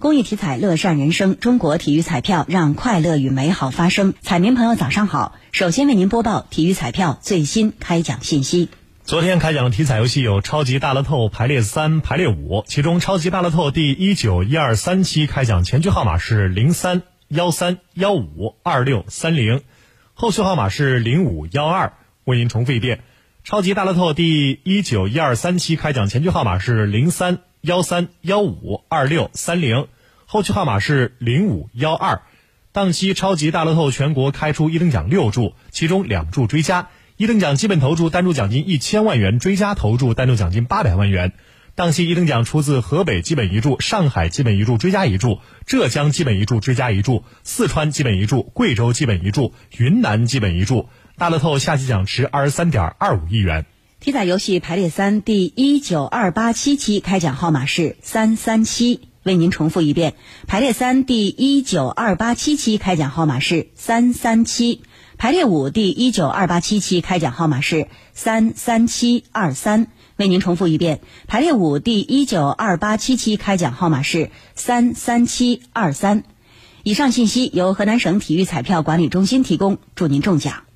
[0.00, 4.14] 公益体彩乐善人生，中国体育彩票让快乐与美好发生。
[4.20, 8.68] 彩民朋友早上好，首先为您播报体育彩票最新开奖信息。
[9.02, 19.62] 昨天开奖的体彩游戏有超级大乐透排列三、排列五，其中超级大乐透第一九一二三期开奖前区号码是零三幺三幺五二六三零，
[20.14, 21.94] 后续号码是零五幺二。
[22.22, 23.00] 为您重复一遍，
[23.42, 27.38] 超级大乐透第一九一二三期开奖前区号码是零三。
[27.60, 29.88] 幺三幺五二六三零，
[30.26, 32.22] 后续号码是零五幺二。
[32.70, 41.32] 当期超级大乐透全国开出一等奖六注，其中两注追加，一等奖基本投注单注奖金一千万元，追加投注单注奖金八百万元。
[41.74, 50.88] 当期一等奖出自河北基本一注、上海基本一注追加一注、浙江基本一注追加一注、四川基本一注、贵州基本一注、云南基本一注。
[51.16, 53.66] 大乐透下期奖池二十三点二五亿元。
[54.00, 60.14] 体彩游戏排列三第一九二八七期开奖号码是三三七，为您重复一遍。
[60.46, 64.82] 排列三第一九二八七期开奖号码是三三七。
[65.16, 71.00] 排列五第一九二八七期开奖号码是三三七二三，为您重复一遍。
[71.26, 76.22] 排列五第一九二八七期开奖号码是三三七二三。
[76.84, 80.67] 以上信息由河南省体育彩票管理中心提供，祝您中奖。